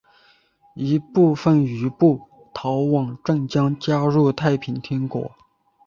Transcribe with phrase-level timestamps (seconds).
[0.73, 2.21] 一部分余部
[2.55, 5.31] 逃往镇江加入太平天国。